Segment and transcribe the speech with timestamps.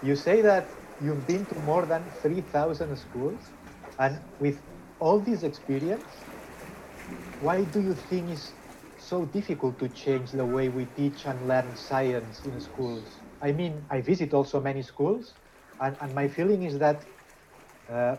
[0.00, 3.52] you say that you've been to more than 3,000 schools,
[3.98, 4.62] and with
[4.98, 6.26] all this experience,
[7.38, 8.54] why do you think it's
[8.96, 13.22] so difficult to change the way we teach and learn science in schools?
[13.40, 15.36] I mean, I visit also many schools,
[15.80, 17.06] and, and my feeling is that
[17.88, 18.16] uh,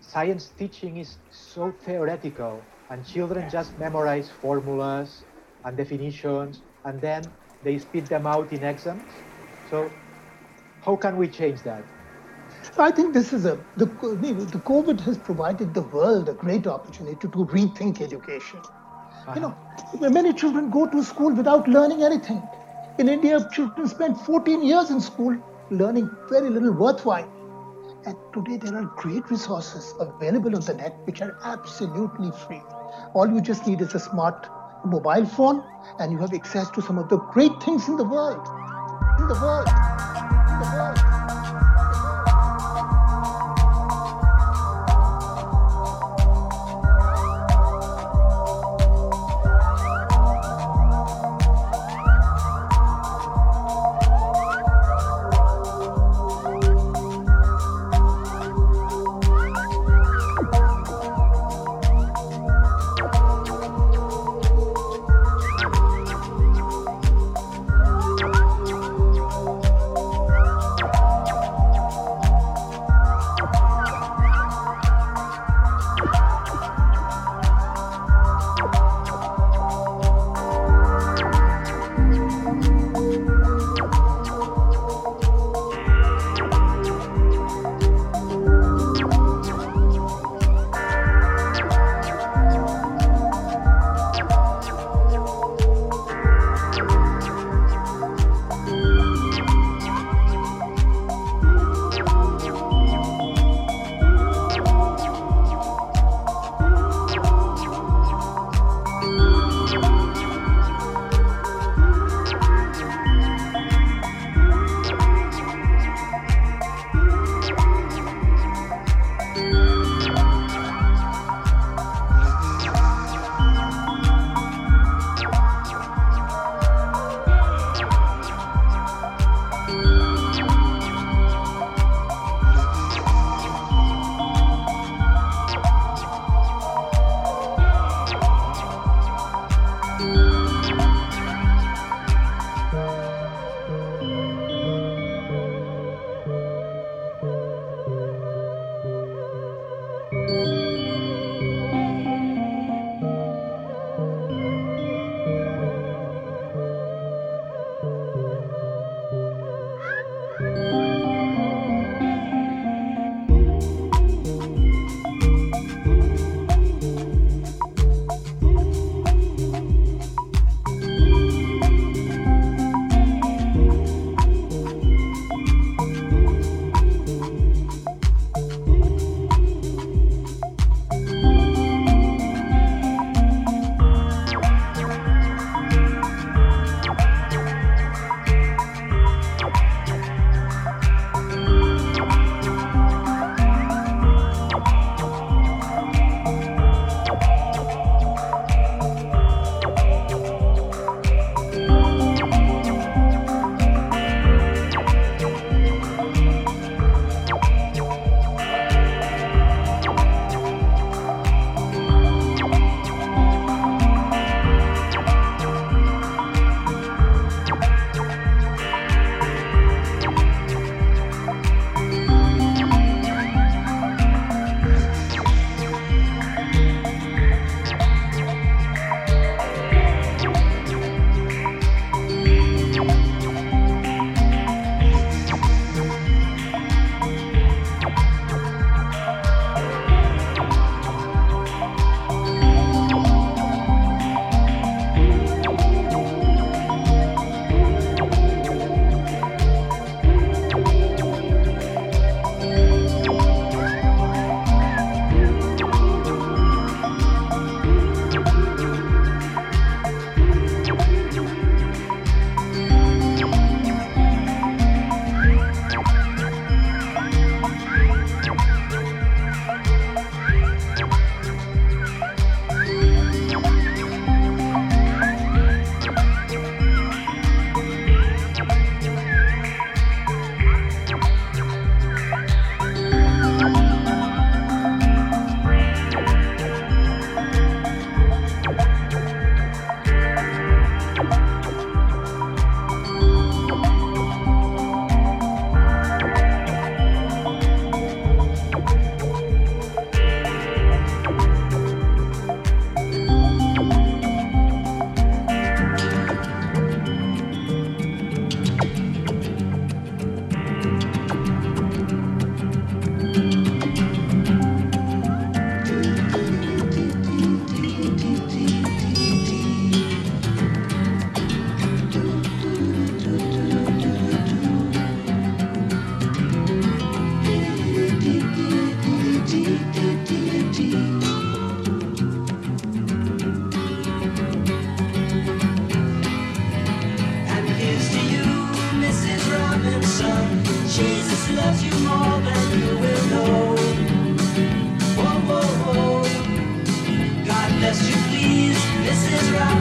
[0.00, 5.26] science teaching is so theoretical, and children just memorize formulas
[5.64, 7.32] and definitions, and then
[7.62, 9.24] they spit them out in exams.
[9.64, 10.00] So,
[10.88, 11.84] how can we change that?
[12.78, 17.28] I think this is a the, the COVID has provided the world a great opportunity
[17.34, 18.60] to rethink education.
[18.60, 19.34] Uh-huh.
[19.34, 22.40] You know, many children go to school without learning anything.
[22.98, 25.36] In India, children spend 14 years in school
[25.70, 27.28] learning very little worthwhile.
[28.06, 32.62] And today there are great resources available on the net which are absolutely free.
[33.12, 34.48] All you just need is a smart
[34.86, 35.62] mobile phone
[35.98, 38.48] and you have access to some of the great things in the world.
[39.20, 39.68] In the world.
[40.58, 41.17] The world.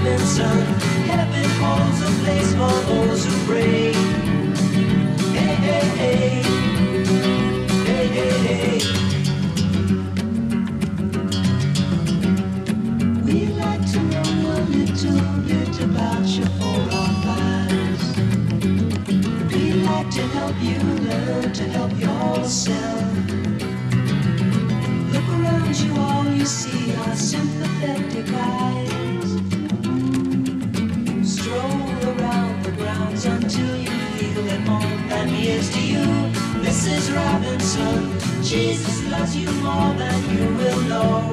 [0.07, 0.65] Robinson.
[1.05, 3.86] Heaven holds a place for those who pray.
[33.47, 34.83] Until you feel at home.
[35.09, 36.03] And here's to you,
[36.65, 37.15] Mrs.
[37.15, 38.19] Robinson.
[38.43, 41.31] Jesus loves you more than you will know.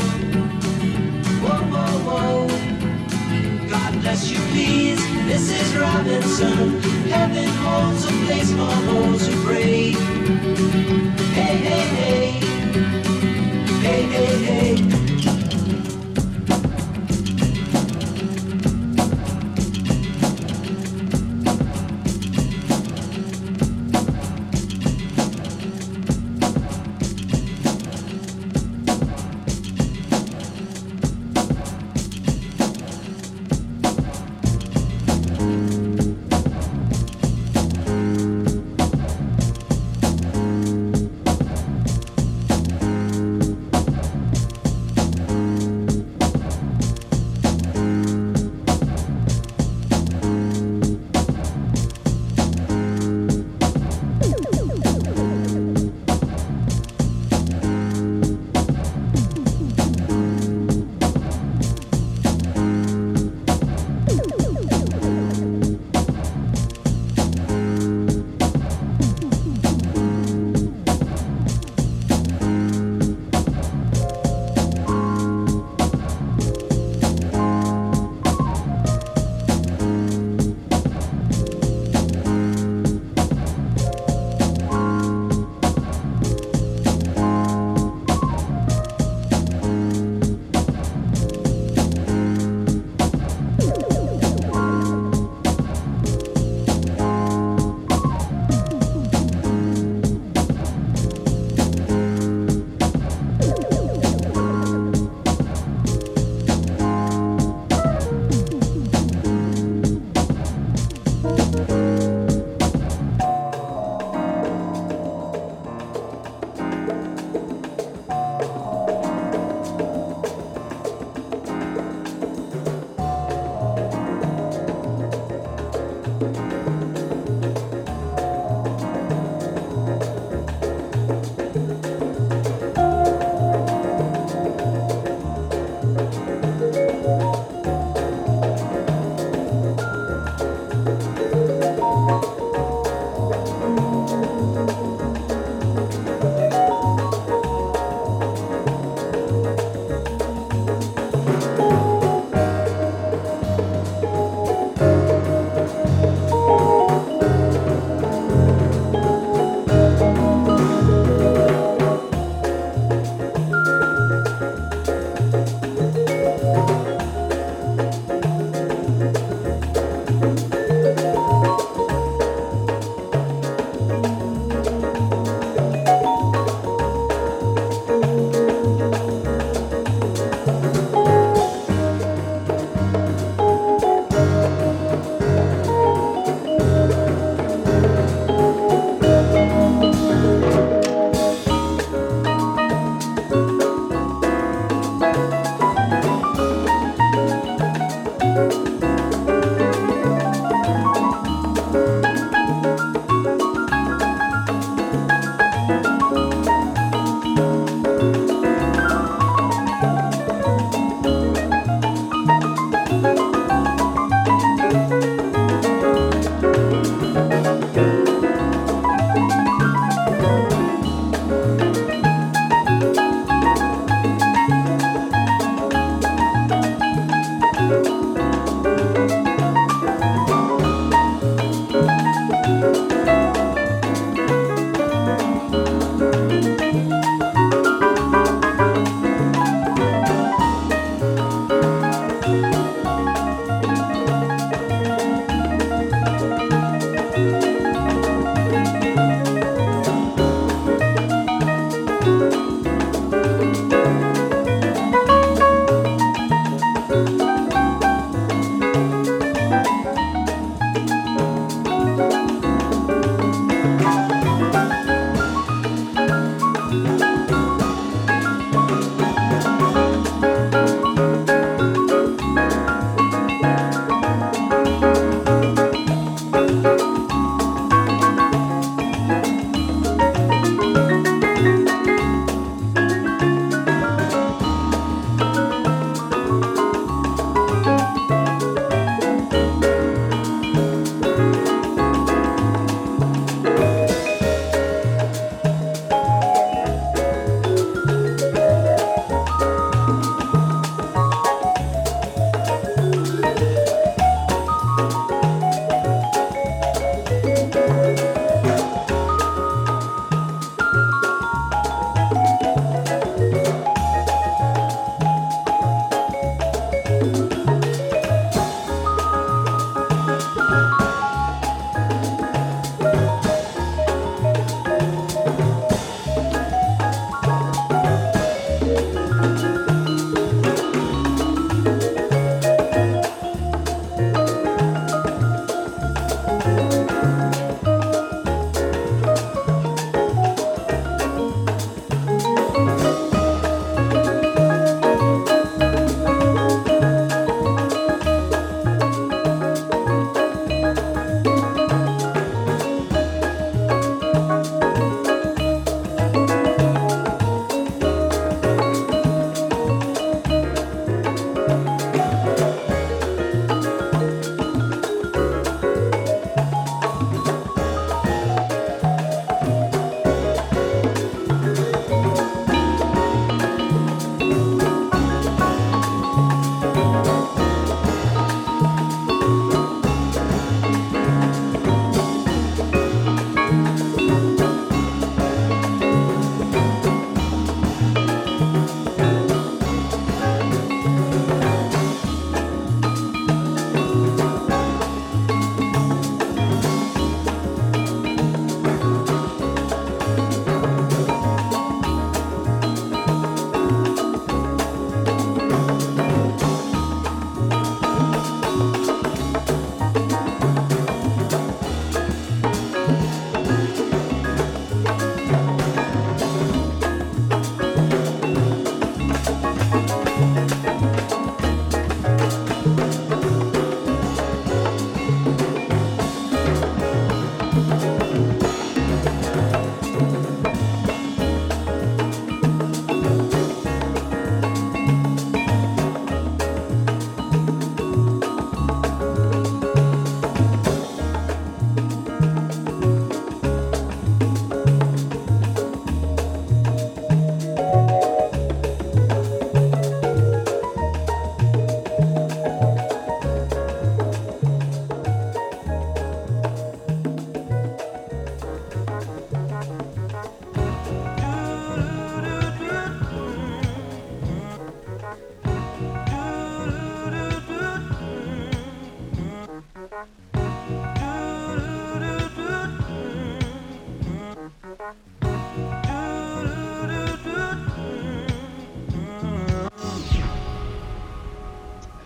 [1.43, 3.69] Whoa, whoa, whoa.
[3.69, 5.01] God bless you, please,
[5.31, 5.69] Mrs.
[5.81, 6.81] Robinson.
[7.11, 9.91] Heaven holds a place for those who pray.
[11.39, 12.31] Hey, hey, hey.
[13.83, 15.04] Hey, hey, hey.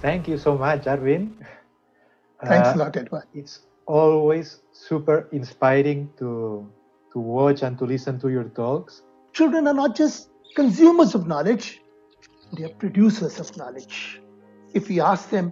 [0.08, 1.32] Thank you so much, Arvind.
[2.50, 3.24] Thanks Uh, a lot, Edward.
[3.40, 6.28] It's always super inspiring to
[7.12, 9.02] to watch and to listen to your talks.
[9.38, 11.66] Children are not just consumers of knowledge,
[12.56, 13.96] they are producers of knowledge.
[14.80, 15.50] If we ask them,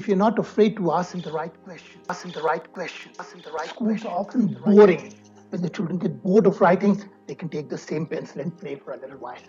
[0.00, 3.22] if you're not afraid to ask them the right questions, ask them the right questions,
[3.22, 5.06] ask them the right Schools are often boring.
[5.54, 6.92] When the children get bored of writing,
[7.26, 9.48] they can take the same pencil and play for a little while.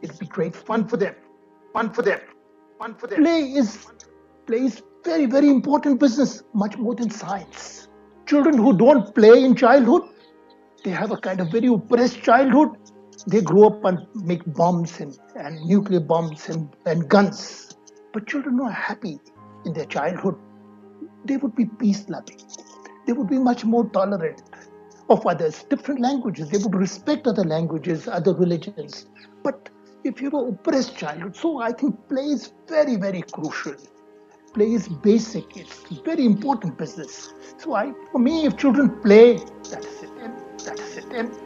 [0.00, 1.16] It'll be great fun for them.
[1.78, 2.22] Fun for them.
[2.82, 3.86] Play is
[4.44, 7.86] play is very, very important business, much more than science.
[8.26, 10.02] Children who don't play in childhood,
[10.82, 12.70] they have a kind of very oppressed childhood.
[13.28, 17.76] They grow up and make bombs and, and nuclear bombs and, and guns.
[18.12, 19.20] But children who are happy
[19.64, 20.34] in their childhood,
[21.24, 22.40] they would be peace loving.
[23.06, 24.42] They would be much more tolerant
[25.08, 26.50] of others, different languages.
[26.50, 29.06] They would respect other languages, other religions.
[29.44, 29.68] But
[30.04, 31.36] if you're an oppressed child.
[31.36, 33.76] so I think play is very, very crucial.
[34.54, 35.56] Play is basic.
[35.56, 37.32] It's very important business.
[37.56, 39.38] So I, for me, if children play,
[39.70, 40.10] that's it.
[40.64, 41.41] That's it.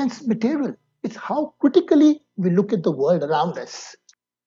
[0.00, 3.94] Expensive material, it's how critically we look at the world around us.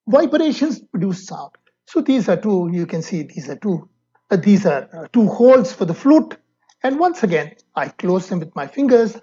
[0.07, 1.51] Vibrations produce sound.
[1.87, 3.87] So these are two, you can see these are two,
[4.31, 6.37] uh, these are uh, two holes for the flute.
[6.81, 9.15] And once again, I close them with my fingers.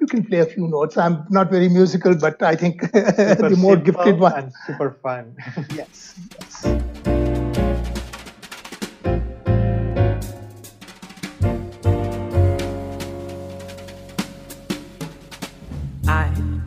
[0.00, 0.96] You can play a few notes.
[0.96, 4.52] I'm not very musical, but I think the more gifted one.
[4.66, 5.36] super fun.
[5.70, 6.87] Yes, yes.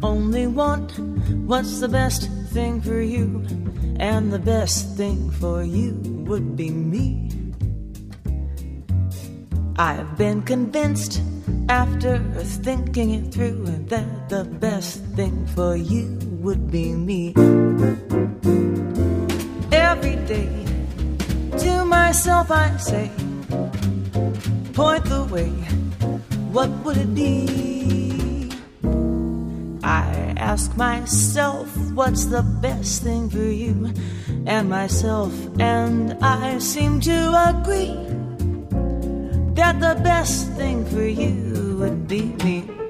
[0.04, 0.98] Only want
[1.46, 3.46] what's the best thing for you,
[4.00, 5.94] and the best thing for you
[6.28, 7.30] would be me.
[9.78, 11.22] I've been convinced
[11.70, 12.20] after
[12.64, 17.34] thinking it through that the best thing for you would be me.
[19.72, 20.66] Every day
[21.60, 23.10] to myself I say,
[24.74, 25.50] point the way,
[26.52, 28.01] what would it be?
[30.52, 33.94] Ask myself, what's the best thing for you
[34.46, 37.18] and myself, and I seem to
[37.56, 37.96] agree
[39.56, 42.81] that the best thing for you would be me.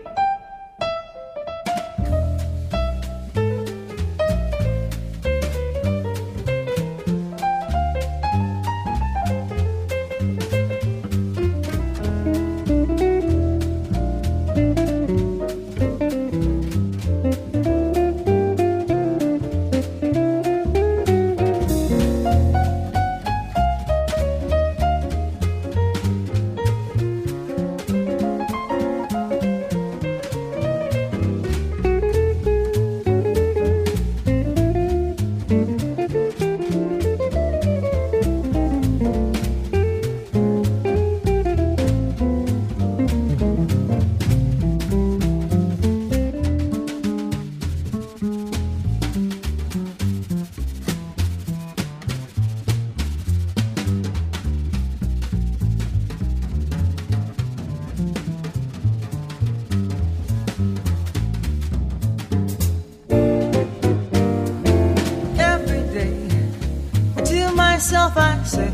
[68.02, 68.72] To myself I say,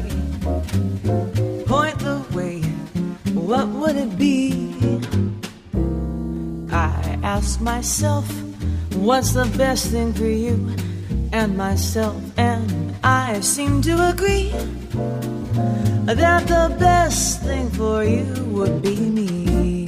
[1.65, 2.61] point the way,
[3.33, 4.99] what would it be?
[6.71, 8.25] I ask myself,
[8.95, 10.55] what's the best thing for you
[11.33, 14.51] and myself, and I seem to agree
[16.05, 19.87] that the best thing for you would be me.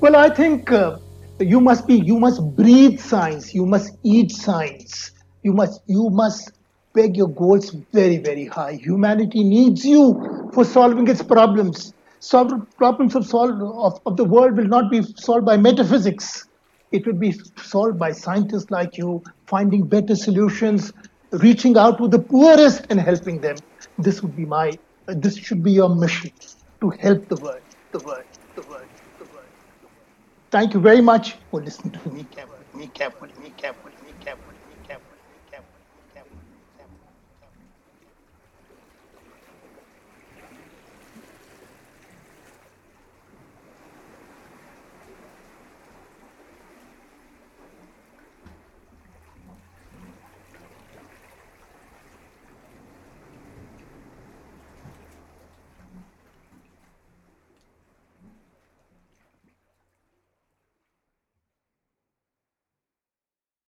[0.00, 0.98] Well, I think uh,
[1.42, 3.54] you must be, you must breathe science.
[3.54, 5.12] You must eat science.
[5.42, 6.52] You must, you must
[6.94, 8.72] peg your goals very, very high.
[8.72, 11.92] Humanity needs you for solving its problems.
[12.20, 16.46] Solve, problems of, solve, of, of the world will not be solved by metaphysics.
[16.92, 20.92] It will be solved by scientists like you, finding better solutions,
[21.32, 23.56] reaching out to the poorest and helping them.
[23.98, 24.78] This would be my,
[25.08, 26.30] uh, this should be your mission
[26.82, 28.24] to help the world, the world,
[28.54, 28.91] the world.
[30.52, 33.91] Thank you very much for listening to me carefully, me carefully, me carefully.